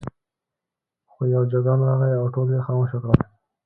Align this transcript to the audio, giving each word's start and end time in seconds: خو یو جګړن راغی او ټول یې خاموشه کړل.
خو 1.11 1.21
یو 1.35 1.43
جګړن 1.51 1.79
راغی 1.87 2.11
او 2.21 2.25
ټول 2.33 2.47
یې 2.55 2.59
خاموشه 2.67 2.97
کړل. 3.01 3.17